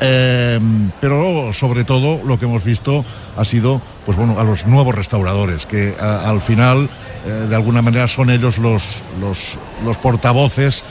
[0.00, 0.60] Eh,
[1.00, 3.04] pero sobre todo lo que hemos visto
[3.36, 6.88] ha sido pues bueno, a los nuevos restauradores, que a, al final
[7.26, 10.84] de alguna manera son ellos los, los, los portavoces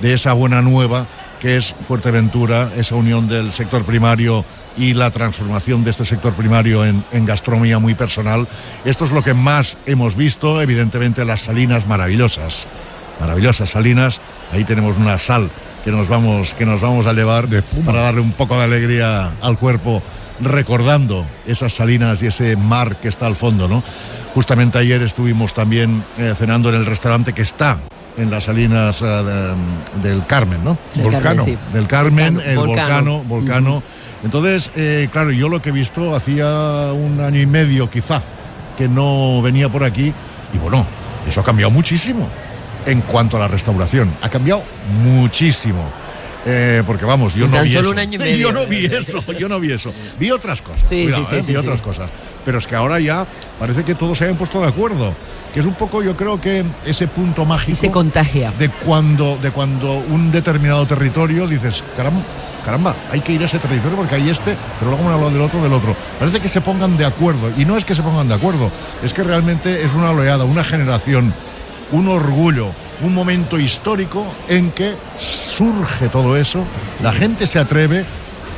[0.00, 1.06] de esa buena nueva
[1.40, 4.44] que es Fuerteventura, esa unión del sector primario
[4.76, 8.48] y la transformación de este sector primario en, en, gastronomía muy personal.
[8.84, 12.66] Esto es lo que más hemos visto, evidentemente las salinas maravillosas,
[13.20, 14.20] maravillosas salinas,
[14.52, 15.50] ahí tenemos una sal
[15.84, 17.46] que nos vamos, que nos vamos a llevar
[17.84, 20.02] para darle un poco de alegría al cuerpo,
[20.40, 23.82] recordando esas salinas y ese mar que está al fondo, ¿no?
[24.34, 27.78] Justamente ayer estuvimos también eh, cenando en el restaurante que está
[28.16, 29.54] en las salinas uh, de,
[30.02, 30.78] del Carmen, ¿no?
[30.94, 31.22] Del Volcano.
[31.22, 31.58] Carmen, sí.
[31.72, 32.50] Del Carmen, Volcano.
[32.50, 33.24] el volcano, Volcano.
[33.28, 33.82] volcano.
[34.24, 38.22] Entonces, eh, claro, yo lo que he visto hacía un año y medio quizá
[38.76, 40.12] que no venía por aquí
[40.52, 40.86] y bueno,
[41.28, 42.28] eso ha cambiado muchísimo
[42.86, 44.12] en cuanto a la restauración.
[44.22, 44.62] Ha cambiado
[45.02, 45.90] muchísimo.
[46.46, 47.90] Eh, porque vamos, yo no tan vi solo eso.
[47.92, 48.36] un año y medio.
[48.48, 49.92] Yo no vi eso, yo no vi eso.
[50.18, 50.86] Vi otras cosas.
[50.88, 52.10] Sí, cuidado, sí, sí, eh, vi otras cosas.
[52.44, 53.26] Pero es que ahora ya
[53.58, 55.14] parece que todos se hayan puesto de acuerdo.
[55.54, 58.52] Que es un poco, yo creo que ese punto mágico Y se contagia.
[58.58, 62.20] de cuando, de cuando un determinado territorio dices, caramba,
[62.64, 65.42] caramba, hay que ir a ese territorio porque hay este, pero luego me hablan del
[65.42, 65.96] otro, del otro.
[66.18, 67.50] Parece que se pongan de acuerdo.
[67.56, 68.70] Y no es que se pongan de acuerdo,
[69.02, 71.32] es que realmente es una oleada, una generación,
[71.92, 76.64] un orgullo, un momento histórico en que surge todo eso,
[77.02, 78.04] la gente se atreve,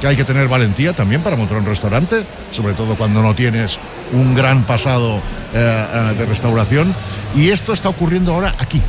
[0.00, 3.78] que hay que tener valentía también para montar un restaurante, sobre todo cuando no tienes
[4.12, 5.20] un gran pasado
[5.54, 6.94] eh, eh, de restauración.
[7.34, 8.82] Y esto está ocurriendo ahora aquí.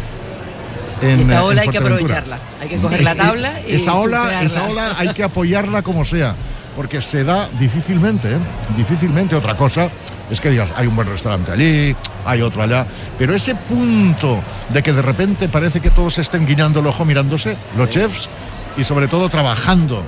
[1.02, 2.40] En, Esta eh, ola en hay que aprovecharla.
[2.62, 6.36] Hay que coger la tabla y esa ola, esa ola hay que apoyarla como sea,
[6.76, 8.40] porque se da difícilmente, ¿eh?
[8.76, 9.36] difícilmente.
[9.36, 9.90] Otra cosa
[10.30, 12.86] es que digas, hay un buen restaurante allí, hay otro allá,
[13.18, 17.58] pero ese punto de que de repente parece que todos estén guiñando el ojo mirándose,
[17.78, 18.30] los chefs,
[18.78, 20.04] y sobre todo trabajando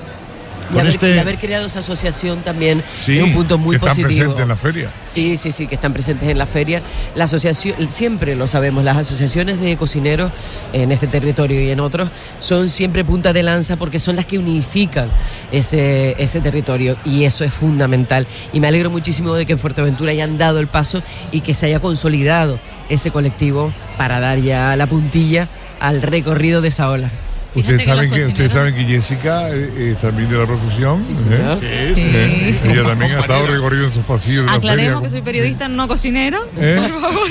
[0.74, 1.16] Y haber, este...
[1.16, 4.34] y haber creado esa asociación también Sí, es un punto muy que están positivo.
[4.34, 4.90] presentes en la feria.
[5.04, 6.82] Sí, sí, sí, que están presentes en la feria.
[7.14, 10.32] La asociación, siempre lo sabemos, las asociaciones de cocineros
[10.72, 14.38] en este territorio y en otros son siempre punta de lanza porque son las que
[14.38, 15.08] unifican
[15.52, 18.26] ese, ese territorio y eso es fundamental.
[18.52, 21.02] Y me alegro muchísimo de que en Fuerteventura hayan dado el paso
[21.32, 25.48] y que se haya consolidado ese colectivo para dar ya la puntilla
[25.80, 27.10] al recorrido de esa ola.
[27.54, 31.02] Ustedes que saben los que, ustedes saben que Jessica eh, eh, también de la profesión.
[31.02, 31.16] Sí, ¿eh?
[31.16, 31.58] señor.
[31.58, 31.94] Sí, Sí.
[31.94, 32.70] sí, sí, sí.
[32.70, 34.70] Ella también ha estado recorrido en sus pasillos de la feria.
[34.72, 36.38] Aclaremos que soy periodista, no cocinero.
[36.58, 36.78] ¿Eh?
[36.90, 37.28] Por favor.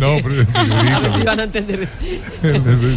[0.00, 1.14] No, pero periodista.
[1.14, 1.88] Así van a entender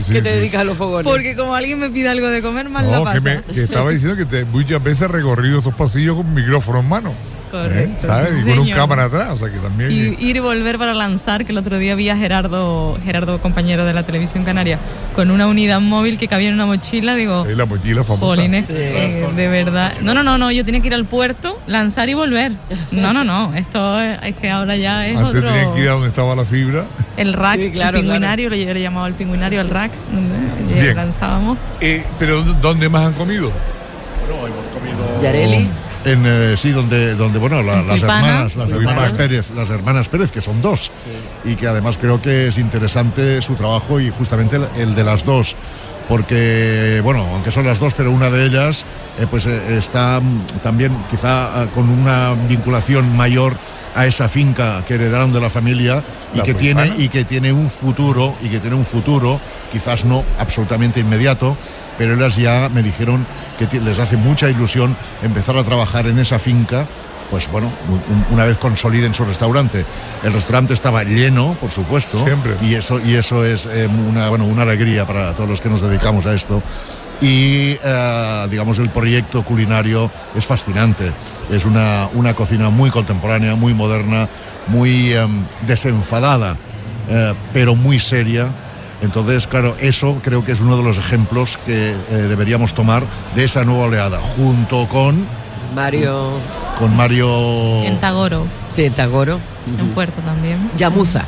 [0.04, 0.36] Sí, que te sí.
[0.38, 1.06] dedicas a los fogones.
[1.12, 3.20] Porque como alguien me pide algo de comer, mal la No, pasa.
[3.20, 6.80] que, me- que estaba diciendo que te, muchas veces ha recorrido estos pasillos con micrófono
[6.80, 7.14] en mano.
[7.58, 8.08] Correcto, ¿eh?
[8.08, 8.30] ¿Sabes?
[8.36, 9.30] sí, y con un cámara atrás.
[9.32, 9.92] O sea que también.
[9.92, 9.96] Y
[10.28, 13.94] ir y volver para lanzar, que el otro día vi a Gerardo, Gerardo, compañero de
[13.94, 14.80] la televisión canaria,
[15.16, 18.26] con una unidad móvil que cabía en una mochila, digo, es la mochila famosa.
[18.26, 18.74] jolines, Sí.
[18.76, 19.94] eh, de verdad.
[20.02, 22.54] No, no, no, no, yo tenía que ir al puerto, lanzar y volver.
[22.92, 25.50] No, no, no, esto es, es que ahora ya es Antes otro...
[25.52, 26.86] tenían que ir a donde estaba la fibra.
[27.18, 30.82] El rack, Sí, claro, el pingüinario, lo yo le llamaba el pingüinario, el rack, donde
[30.82, 30.96] Bien.
[30.96, 31.58] lanzábamos.
[31.82, 33.52] Eh, pero ¿dónde más han comido?
[34.28, 35.68] Bueno, hemos comido Yareli.
[36.06, 40.10] En eh, sí donde donde bueno la- En las hermanas las hermanas Pérez las hermanas
[40.10, 40.92] Pérez que son dos.
[41.46, 45.24] Y que además creo que es interesante su trabajo y justamente el, el de las
[45.26, 45.56] dos.
[46.08, 48.86] Porque bueno aunque son las dos pero una de ellas
[49.20, 50.22] eh, pues eh, está
[50.62, 53.56] también quizá ah, con una vinculación mayor
[53.96, 57.54] a esa finca que heredaron de la familia y La que tiene y que tiene
[57.54, 59.40] un futuro y que tiene un futuro
[59.72, 61.56] quizás no absolutamente inmediato
[61.98, 63.26] pero ellas ya me dijeron
[63.60, 66.86] que les hace mucha ilusión empezar a trabajar en esa finca
[67.30, 69.86] pues bueno, un- una vez consoliden su restaurante.
[70.24, 72.58] El restaurante estaba lleno, por supuesto, Siempre.
[72.62, 75.82] y eso y eso es eh, una bueno, una alegría para todos los que nos
[75.82, 76.62] dedicamos a esto.
[77.22, 81.12] Y eh, digamos el proyecto culinario es fascinante.
[81.52, 84.28] Es una, una cocina muy contemporánea, muy moderna,
[84.68, 86.56] muy em, desenfadada,
[87.10, 88.50] eh, pero muy seria.
[89.04, 91.96] Entonces, claro, eso creo que es uno de los ejemplos que eh,
[92.30, 93.04] deberíamos tomar
[93.36, 95.28] de esa nueva oleada, junto con,
[95.76, 96.30] Mario.
[96.80, 99.40] con Mario, En Tagoro, Sí, Tagoro.
[99.68, 100.72] en Puerto también.
[100.78, 101.26] Yamuza.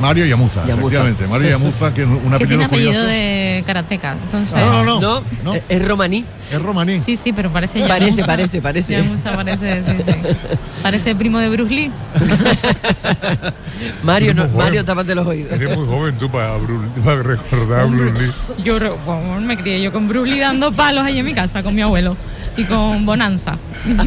[0.00, 0.74] Mario Yamuza, Yamuza.
[0.80, 1.26] efectivamente.
[1.26, 3.06] Mario Yamuza, que es un tiene apellido apellido curioso.
[3.06, 4.12] de karateca.
[4.24, 5.00] Entonces, No, no, no.
[5.00, 5.54] No, no.
[5.68, 6.24] es- romaní.
[6.50, 7.00] Es romaní.
[7.00, 8.26] Sí, sí, pero parece Parece, Yamuza.
[8.26, 8.92] parece, parece.
[8.96, 10.12] Yamuza parece, sí, sí.
[10.82, 11.90] Parece primo de Bruce Lee.
[14.02, 14.48] Mario, no.
[14.48, 15.52] Mario, tápate los oídos.
[15.52, 18.32] Eres muy joven tú para, Bru- para recordar a Bruce Lee.
[18.62, 21.74] Yo bueno, me crié yo con Bruce Lee dando palos ahí en mi casa con
[21.74, 22.16] mi abuelo.
[22.56, 23.56] Y con Bonanza.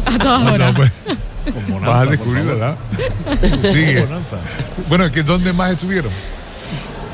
[0.06, 0.72] A todas No, horas.
[0.74, 0.92] pues,
[1.54, 2.44] Con bonanza, vas a descubrir.
[2.44, 2.76] ¿verdad?
[3.72, 4.00] Sigue.
[4.00, 4.36] Bonanza.
[4.88, 6.10] Bueno, ¿que ¿dónde más estuvieron?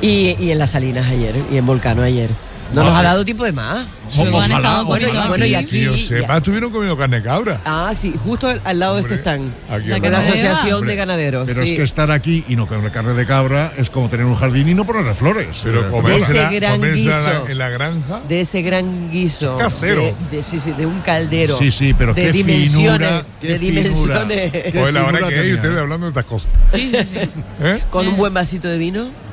[0.01, 2.31] Y, y en las Salinas ayer, y en Volcano ayer.
[2.72, 3.87] No nos ha dado tiempo de más.
[4.16, 5.81] Ojalá, estado Bueno, y- bueno, y aquí.
[5.81, 7.61] yo sepa, estuvieron comiendo carne de cabra.
[7.64, 9.53] Ah, sí, justo al, al lado de Hombre, este stand.
[9.70, 10.18] aquí De la.
[10.18, 11.44] Asociación Hombre, de Ganaderos.
[11.46, 11.70] Pero sí.
[11.72, 14.68] es que estar aquí y no comer carne de cabra es como tener un jardín
[14.68, 15.61] y no ponerle flores.
[15.64, 17.48] Pero comérsela, Ese gran comérsela en la- guiso.
[17.48, 18.20] en la granja.
[18.29, 19.57] de ese gran guiso.
[19.57, 20.00] Casero.
[20.03, 21.57] De, de- sí, sí, de un caldero.
[21.57, 22.72] Sí, sí, pero de qué dimensiones,
[23.09, 23.83] finura, qué de finura.
[23.83, 24.53] dimensiones.
[24.53, 26.48] Qué Pues la hora que hay ustedes hablando de estas cosas.
[26.72, 27.31] Sí, sí, sí.
[27.62, 27.81] ¿Eh?
[27.90, 29.24] Con un buen vasito de vino.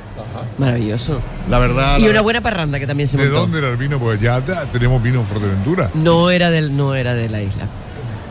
[0.58, 1.20] Maravilloso.
[1.50, 1.98] La verdad.
[1.98, 3.40] Y la- una buena parranda que también se ¿De montó.
[3.40, 3.98] dónde era el vino?
[3.98, 5.90] Pues ya te- tenemos vino en Fuerteventura.
[5.94, 7.64] No era del, no era de la isla.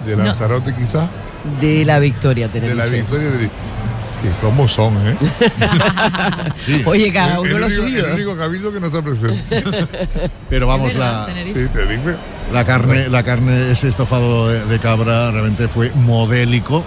[0.06, 0.24] De No.
[0.24, 1.10] Lanzarote quizás.
[1.60, 2.78] De la Victoria, De Tenerife.
[2.78, 3.50] la Victoria de...
[4.22, 5.15] Que cómo son, ¿eh?
[6.58, 8.06] Sí, Oye, cada uno lo único, suyo.
[8.06, 9.63] el único cabildo que no está presente.
[10.50, 11.28] pero vamos, la.
[11.44, 11.67] Sí,
[12.54, 16.84] la carne, la carne, ese estofado de, de cabra realmente fue modélico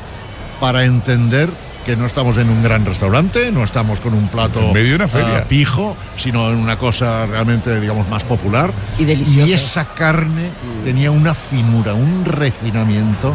[0.61, 1.51] para entender
[1.85, 4.97] que no estamos en un gran restaurante, no estamos con un plato En medio de
[4.97, 5.39] una feria.
[5.39, 8.73] ah, pijo, sino en una cosa realmente, digamos, más popular.
[8.99, 9.49] Y delicioso.
[9.49, 10.51] Y esa carne
[10.83, 13.35] tenía una finura, un refinamiento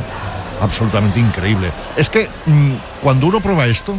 [0.61, 1.71] absolutamente increíble.
[1.95, 3.95] Es que mm, cuando uno prueba esto,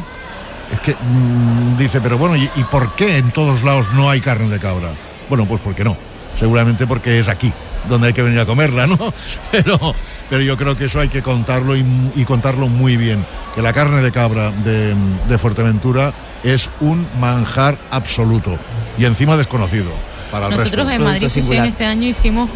[0.72, 4.20] es que mm, dice, pero bueno, ¿y, y por qué en todos lados no hay
[4.20, 4.90] carne de cabra?
[5.28, 5.96] Bueno, pues porque no.
[6.36, 7.52] Seguramente porque es aquí
[7.88, 8.98] donde hay que venir a comerla, ¿no?
[9.50, 9.78] Pero,
[10.28, 13.24] pero yo creo que eso hay que contarlo y, y contarlo muy bien.
[13.54, 14.94] Que la carne de cabra de,
[15.28, 16.12] de Fuerteventura
[16.44, 18.56] es un manjar absoluto
[18.96, 19.90] y encima desconocido
[20.30, 20.92] para el Nosotros resto.
[20.92, 22.48] en Madrid Fusión este año hicimos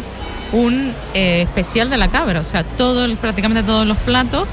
[0.53, 4.47] un eh, especial de la cabra, o sea, todo, el- prácticamente todos los platos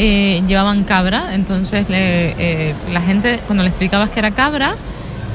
[0.00, 2.30] eh, llevaban cabra, entonces le-
[2.70, 4.74] eh, la gente cuando le explicabas que era cabra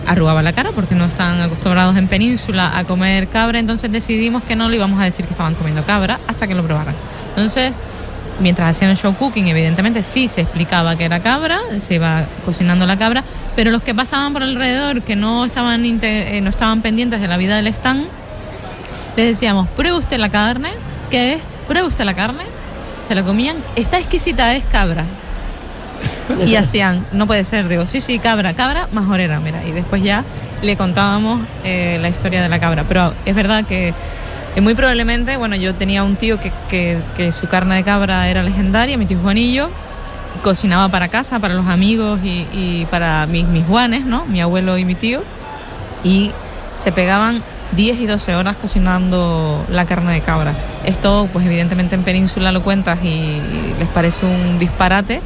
[0.07, 4.55] arrugaba la cara porque no están acostumbrados en península a comer cabra, entonces decidimos que
[4.55, 6.95] no le íbamos a decir que estaban comiendo cabra hasta que lo probaran.
[7.29, 7.73] Entonces,
[8.39, 12.97] mientras hacían show cooking, evidentemente sí se explicaba que era cabra, se iba cocinando la
[12.97, 13.23] cabra,
[13.55, 17.37] pero los que pasaban por alrededor que no estaban eh, no estaban pendientes de la
[17.37, 18.07] vida del stand,
[19.15, 20.71] les decíamos, pruebe usted la carne,
[21.09, 21.41] ¿qué es?
[21.67, 22.43] Pruebe usted la carne,
[23.05, 25.05] se la comían, está exquisita, es cabra.
[26.45, 29.65] Y hacían, no puede ser, digo, sí, sí, cabra, cabra, majorera, mira.
[29.65, 30.23] Y después ya
[30.61, 32.85] le contábamos eh, la historia de la cabra.
[32.87, 33.93] Pero es verdad que
[34.55, 38.27] eh, muy probablemente, bueno, yo tenía un tío que, que, que su carne de cabra
[38.27, 39.69] era legendaria, mi tío Juanillo,
[40.43, 44.25] cocinaba para casa, para los amigos y, y para mis, mis Juanes, ¿no?
[44.25, 45.23] Mi abuelo y mi tío.
[46.03, 46.31] Y
[46.75, 50.53] se pegaban 10 y 12 horas cocinando la carne de cabra.
[50.83, 53.41] Esto, pues evidentemente en Península lo cuentas y
[53.79, 55.21] les parece un disparate,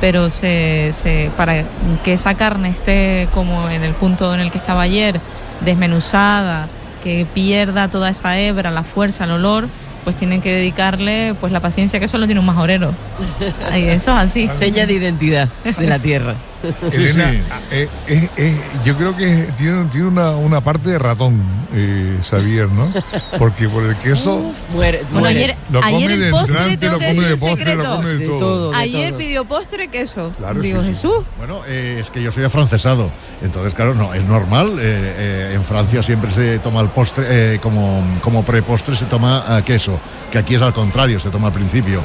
[0.00, 1.64] pero se, se- para
[2.04, 5.20] que esa carne esté como en el punto en el que estaba ayer,
[5.60, 6.68] desmenuzada,
[7.02, 9.68] que pierda toda esa hebra, la fuerza, el olor,
[10.04, 12.92] pues tienen que dedicarle pues la paciencia que solo tiene un majorero.
[13.70, 14.48] Ay, eso es así.
[14.54, 16.34] Seña de identidad de la tierra.
[16.90, 17.42] Sí, Elena, sí.
[17.70, 21.40] eh, eh, eh, yo creo que tiene, tiene una, una parte de ratón,
[21.74, 22.92] eh, Xavier, ¿no?
[23.38, 25.28] Porque por el queso Muere, Bueno, muere.
[25.38, 28.18] ayer, lo come ayer de el postre, entrante, lo come de postre, lo come de
[28.18, 28.38] De todo.
[28.38, 28.74] todo.
[28.74, 29.18] Ayer todo.
[29.18, 30.32] pidió postre queso.
[30.38, 30.94] Claro, Digo, sí, sí.
[30.94, 31.24] Jesús.
[31.38, 33.10] Bueno, eh, es que yo soy afrancesado,
[33.42, 34.78] entonces claro, no, es normal.
[34.80, 39.44] eh, eh, en Francia siempre se toma el postre, eh, como, como prepostre se toma
[39.48, 39.98] eh, queso,
[40.32, 42.02] que aquí es al contrario, se toma al principio.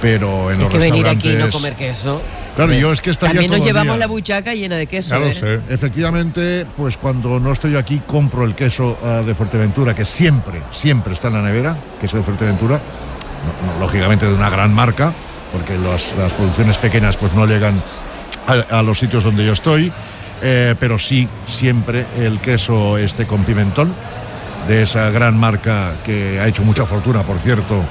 [0.00, 1.54] Pero en Es los que venir aquí y no restaurantes...
[1.54, 2.20] comer queso.
[2.56, 3.98] Claro, yo es que estaría También nos todo llevamos día.
[3.98, 5.18] la buchaca llena de queso.
[5.18, 5.34] Lo ¿eh?
[5.34, 5.60] sé.
[5.74, 11.14] Efectivamente, pues cuando no estoy aquí compro el queso ah, de Fuerteventura, que siempre, siempre
[11.14, 12.74] está en la nevera, queso de Fuerteventura,
[13.66, 15.12] no- no, lógicamente de una gran marca,
[15.52, 17.82] porque los- las producciones pequeñas pues no llegan
[18.46, 19.92] a, a los sitios donde yo estoy,
[20.42, 23.92] eh, pero sí siempre el queso este con pimentón,
[24.68, 27.82] de esa gran marca que ha hecho mucha fortuna, por cierto,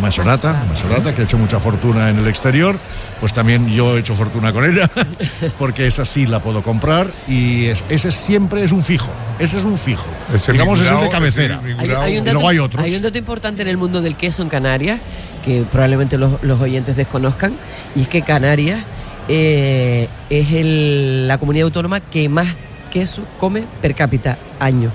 [0.00, 2.78] Masonata, Masonata, que ha hecho mucha fortuna en el exterior,
[3.20, 4.90] pues también yo he hecho fortuna con ella,
[5.58, 9.64] porque esa sí la puedo comprar y es- ese siempre es un fijo, ese es
[9.64, 10.06] un fijo.
[10.34, 11.60] Ese Digamos, es el de cabecera.
[11.64, 12.82] Hay, un Y dato, luego hay otros.
[12.82, 15.00] hay un dato importante en el mundo del queso en Canarias
[15.44, 17.54] que probablemente los, los oyentes desconozcan
[17.94, 18.80] y es que Canarias
[19.28, 22.48] eh, es el- la comunidad autónoma que más
[22.90, 24.90] queso come per cápita año.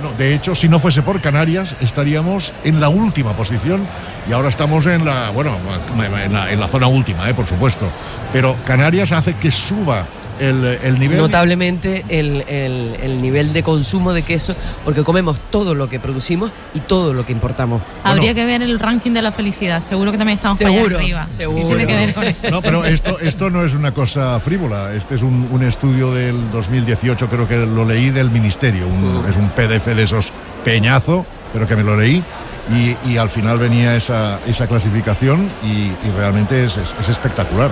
[0.00, 3.84] Bueno, de hecho, si no fuese por Canarias, estaríamos en la última posición
[4.28, 5.58] y ahora estamos en la, bueno,
[6.00, 7.90] en la, zona última, eh, por supuesto.
[8.32, 10.06] Pero Canarias hace que suba
[10.40, 11.18] el, el nivel.
[11.18, 16.50] Notablemente el, el- el nivel de consumo de queso porque comemos todo lo que producimos
[16.74, 17.82] y todo lo que importamos.
[18.04, 19.82] Habría que ver el ranking de la felicidad.
[19.82, 21.26] Seguro que también estamos Seguro, arriba.
[21.30, 21.66] seguro.
[21.66, 22.50] Tiene que ver con esto.
[22.50, 24.94] No, pero esto, esto no es una cosa frívola.
[24.94, 28.86] Este es un, un estudio del 2018, creo que lo leí del Ministerio.
[28.86, 29.28] Un- Mm.
[29.28, 30.30] Es un PDF de esos
[30.64, 32.22] peñazo, pero que me lo leí.
[32.70, 35.68] Y, y al final venía esa, esa clasificación y,
[36.06, 37.70] y realmente es, es- es espectacular.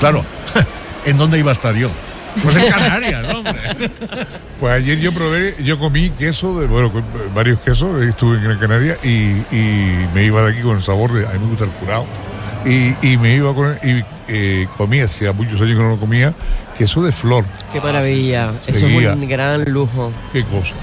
[0.00, 0.24] Claro,
[1.04, 1.90] ¿en dónde iba a estar yo?
[2.42, 3.54] Pues en Canarias, hombre.
[4.60, 6.90] Pues ayer yo probé, yo comí queso, de, bueno,
[7.32, 9.08] varios quesos, estuve en Gran Canaria y,
[9.52, 12.04] y me iba de aquí con el sabor de, a mí me gusta el curado.
[12.64, 16.34] Y, y me iba con, y eh, comía, hacía muchos años que no lo comía,
[16.76, 17.44] queso de flor.
[17.72, 18.50] Qué maravilla.
[18.52, 18.70] sí, sí.
[18.72, 19.10] Eso Seguía.
[19.10, 20.12] es un gran lujo.
[20.32, 20.74] Qué cosa.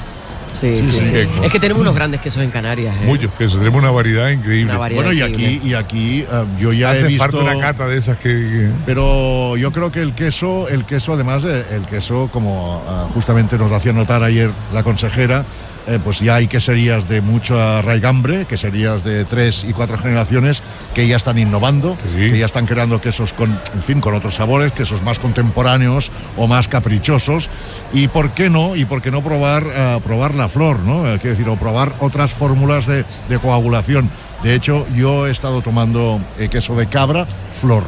[0.60, 1.28] Sí, Sí, sí.
[1.44, 2.96] Es que tenemos unos grandes quesos en Canarias.
[3.02, 3.06] ¿eh?
[3.06, 4.72] Muchos quesos, tenemos una variedad increíble.
[4.72, 7.40] Una variedad Bueno, y aquí, y aquí eh, yo ya he visto.
[7.42, 8.30] una cata de esas que...
[8.30, 13.08] que- Pero yo creo que el queso, el queso además, eh, el queso, como ah,
[13.14, 15.46] justamente nos lo hacía notar ayer la consejera,
[15.88, 21.08] eh, pues ya hay queserías de mucha raigambre, queserías de tres y cuatro generaciones que
[21.08, 22.32] ya están innovando, Que sí.
[22.32, 26.48] que ya están creando quesos con, en fin, con otros sabores, quesos más contemporáneos o
[26.48, 27.50] más caprichosos.
[27.94, 31.08] Y por qué no, y por qué no probar, ah, probar la flor, ¿no?
[31.08, 34.10] Eh, quiero decir, o probar otras fórmulas de, de coagulación.
[34.44, 37.84] De hecho, yo he estado tomando eh, queso de cabra, flor.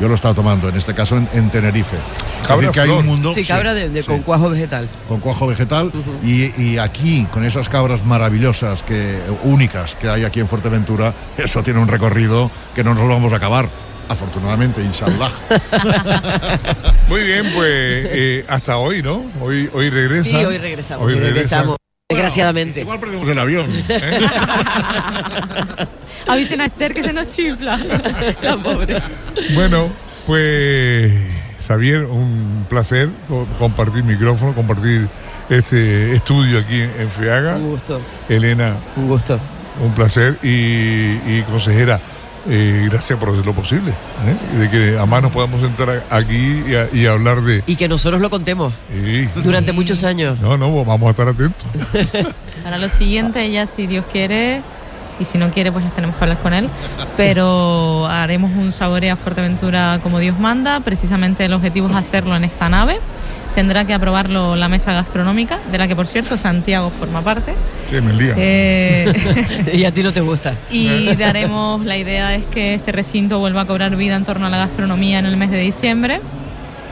[0.00, 1.96] Yo lo he estado tomando, en este caso en, en Tenerife.
[1.96, 4.88] Es Cabra decir, que hay un mundo Sí, cabra de, de- sí, con cuajo vegetal.
[5.06, 5.92] con cuajo vegetal
[6.24, 11.62] y, y aquí, con esas cabras maravillosas, que, únicas que hay aquí en Fuerteventura, eso
[11.62, 13.68] tiene un recorrido que no nos lo vamos a acabar.
[14.08, 15.30] Afortunadamente, inshallah.
[17.08, 19.24] Muy bien, pues eh, hasta hoy, ¿no?
[19.40, 20.28] Hoy, hoy regresa.
[20.28, 21.06] Sí, hoy regresamos.
[21.06, 21.56] Hoy hoy regresa.
[21.60, 21.76] regresamos.
[22.14, 22.80] Desgraciadamente.
[22.80, 23.66] Igual perdemos el avión.
[26.28, 27.76] Avisen a Esther que se nos chifla.
[28.42, 29.00] La pobre.
[29.54, 29.88] Bueno,
[30.26, 31.12] pues
[31.66, 35.08] Xavier, un placer co- compartir micrófono, compartir
[35.50, 37.56] este estudio aquí en, en FEAGA.
[37.56, 39.38] Un gusto, Elena, un gusto.
[39.82, 40.48] un placer y,
[41.26, 42.00] y consejera,
[42.48, 44.56] eh, gracias por hacer lo posible, ¿eh?
[44.58, 47.62] de que a más nos podamos sentar a- aquí y, a- y hablar de...
[47.66, 48.72] Y que nosotros lo contemos
[49.44, 50.38] durante muchos años.
[50.40, 51.66] no, no, vamos a estar atentos.
[52.64, 54.62] Ahora lo siguiente, ya si Dios quiere,
[55.20, 56.68] y si no quiere, pues las tenemos que hablar con él.
[57.16, 60.80] Pero haremos un saborea Fuerteventura como Dios manda.
[60.80, 62.98] Precisamente el objetivo es hacerlo en esta nave.
[63.54, 67.52] Tendrá que aprobarlo la mesa gastronómica, de la que por cierto Santiago forma parte.
[67.90, 68.34] Sí, me lía.
[68.36, 69.12] Eh,
[69.74, 70.56] Y a ti no te gusta.
[70.70, 74.50] y daremos, la idea es que este recinto vuelva a cobrar vida en torno a
[74.50, 76.20] la gastronomía en el mes de diciembre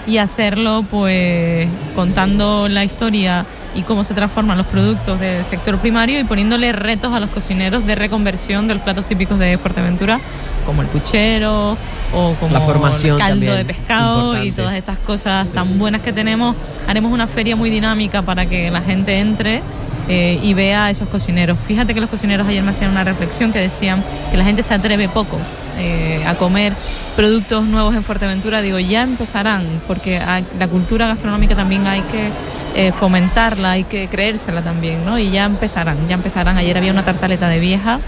[0.06, 6.18] y hacerlo pues contando la historia y cómo se transforman los productos del sector primario
[6.20, 10.20] y poniéndole retos a los cocineros de reconversión de los platos típicos de Fuerteventura
[10.66, 11.76] como el puchero
[12.12, 16.12] o como La formación el caldo de pescado y todas estas cosas tan buenas que
[16.12, 16.56] tenemos.
[16.86, 19.62] Haremos una feria muy dinámica para que la gente entre
[20.08, 21.58] eh, y vea a esos cocineros.
[21.66, 24.74] Fíjate que los cocineros ayer me hacían una reflexión que decían que la gente se
[24.74, 25.38] atreve poco
[25.78, 26.72] eh, a comer
[27.14, 28.60] productos nuevos en Fuerteventura.
[28.60, 30.20] Digo, ya empezarán, porque
[30.58, 32.30] la cultura gastronómica también hay que
[32.74, 35.18] eh, fomentarla, hay que creérsela también, ¿no?
[35.18, 36.56] Y ya empezarán, ya empezarán.
[36.58, 38.00] Ayer había una tartaleta de vieja,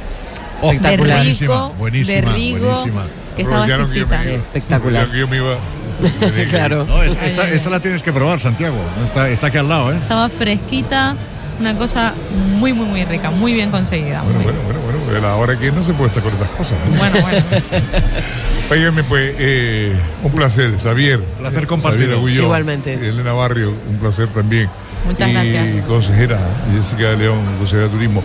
[0.64, 1.24] Oh, de Espectacular.
[1.24, 3.02] rico, buenísima, de rigo, buenísima.
[3.34, 4.24] que estaba que exquisita.
[4.24, 4.32] iba.
[4.34, 5.02] Espectacular.
[5.02, 6.48] Aprovecharon que yo me iba.
[6.50, 6.84] claro.
[6.84, 8.76] No, esta, esta la tienes que probar, Santiago.
[9.04, 9.96] Está, está aquí al lado, ¿eh?
[9.96, 11.16] Estaba fresquita,
[11.58, 12.14] una cosa
[12.58, 14.22] muy, muy, muy rica, muy bien conseguida.
[14.22, 14.44] Bueno, sí.
[14.44, 16.74] bueno, bueno, bueno, bueno, ahora que no se puede estar con estas cosas.
[16.74, 16.96] ¿eh?
[16.96, 17.42] bueno, bueno.
[18.70, 21.20] Óigame, pues, eh, un placer, Xavier.
[21.38, 21.66] Placer
[22.14, 22.94] Agulló, Igualmente.
[22.94, 24.68] Elena Barrio, un placer también.
[25.06, 25.84] Muchas y gracias.
[25.86, 26.38] consejera
[26.74, 28.22] Jessica León, consejera de Turismo,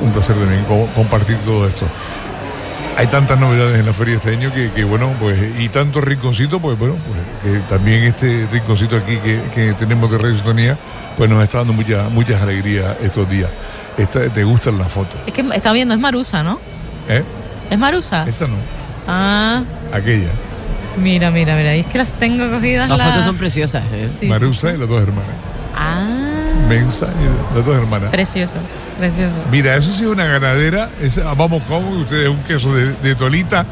[0.00, 1.86] un placer también co- compartir todo esto.
[2.96, 6.60] Hay tantas novedades en la feria este año que, que, bueno, pues, y tantos rinconcitos,
[6.60, 6.96] pues bueno,
[7.42, 10.76] pues que también este rinconcito aquí que, que tenemos de Radio Sintonía,
[11.16, 13.48] pues nos está dando mucha, muchas alegrías estos días.
[13.96, 15.16] Esta, ¿Te gustan las fotos?
[15.26, 16.60] Es que está viendo, es Marusa, ¿no?
[17.08, 17.22] ¿Eh?
[17.70, 18.24] ¿Es Marusa?
[18.28, 18.56] Esa no,
[19.12, 20.28] Ah, aquella.
[20.96, 21.74] mira, mira, mira.
[21.76, 22.88] Y es que las tengo cogidas.
[22.88, 23.84] Las la- fotos son preciosas.
[23.92, 24.08] ¿eh?
[24.20, 24.74] Sí, Marusa sí.
[24.76, 25.30] y las dos hermanas.
[25.76, 26.06] Ah,
[26.68, 28.10] Mensa y las dos hermanas.
[28.10, 28.54] precioso,
[28.98, 29.36] precioso.
[29.50, 30.90] Mira, eso sí es una ganadera.
[31.00, 33.64] Es, vamos, como ustedes un queso de, de tolita,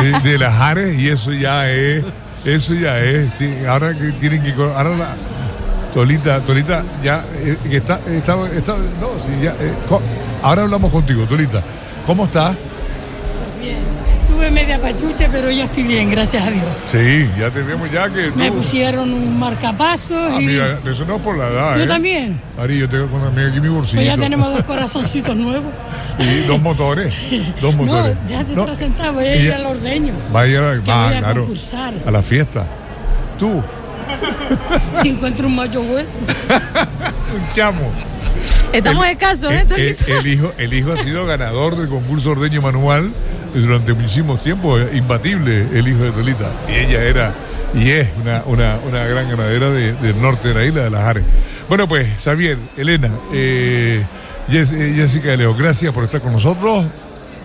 [0.00, 2.02] de, de las Ares, y eso ya es,
[2.44, 3.28] eso ya es.
[3.68, 4.52] Ahora que tienen que.
[4.52, 5.16] Ahora la
[5.94, 9.50] tolita, tolita, ya eh, que está, está, está- no, sí, ya.
[9.60, 9.72] eh,
[10.42, 11.62] ahora hablamos contigo, tolita.
[12.06, 12.56] ¿Cómo estás?
[14.42, 16.64] Estuve media pachucha, pero ya estoy bien, gracias a Dios.
[16.90, 18.32] Sí, ya tenemos ya que.
[18.32, 21.74] Me pusieron un marcapasos Ah, y mira, eso no por la edad.
[21.76, 21.86] tú ¿eh?
[21.86, 22.40] también.
[22.58, 23.98] Ari, yo tengo también aquí mi bolsillo.
[23.98, 25.72] Pues ya tenemos dos corazoncitos nuevos.
[26.18, 27.14] Y dos motores.
[27.60, 28.16] Dos No, motores.
[28.28, 28.66] ya te No,
[29.12, 30.12] voy a ir al ordeño.
[30.32, 31.40] Vaya, va, voy a claro.
[31.42, 31.94] concursar.
[32.04, 32.66] A la fiesta.
[33.38, 33.62] Tú,
[34.94, 36.08] Si encuentro un macho bueno.
[37.32, 37.88] un chamo.
[38.72, 39.66] Estamos El- escasos, ¿eh?
[39.76, 43.10] el- el hijo, el hijo ha sido ganador del concurso ordeño manual
[43.54, 46.50] durante muchísimos tiempos, eh, imbatible el hijo de Tolita.
[46.68, 47.34] Y ella era
[47.74, 51.00] y es una, una, una gran ganadera de- del norte de la isla de las
[51.02, 51.24] Ares.
[51.68, 54.04] Bueno, pues, Xavier, Elena, eh,
[54.50, 56.84] eh, Jessica de Leo, gracias por estar con nosotros,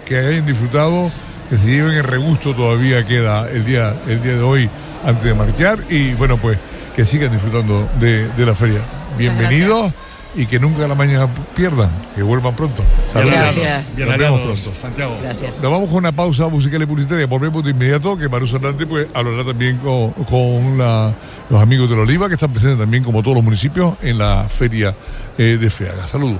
[0.05, 1.11] que hayan disfrutado,
[1.49, 4.69] que se lleven el regusto, todavía queda el día, el día de hoy
[5.05, 5.79] antes de marchar.
[5.89, 6.57] Y bueno, pues
[6.95, 8.79] que sigan disfrutando de, de la feria.
[9.17, 9.93] Bienvenidos
[10.37, 12.83] y que nunca la mañana pierdan, que vuelvan pronto.
[13.15, 13.83] Bien Gracias.
[13.95, 14.75] bien Nos vemos pronto.
[14.75, 15.17] Santiago.
[15.21, 15.51] Gracias.
[15.61, 17.25] Nos vamos con una pausa musical y publicitaria.
[17.25, 21.13] Volvemos de inmediato, que Maru Hernández pues, hablará también con, con la-
[21.49, 24.45] los amigos de la Oliva, que están presentes también, como todos los municipios, en la
[24.49, 24.95] feria
[25.37, 26.05] eh, de Feaga.
[26.07, 26.39] Saludos.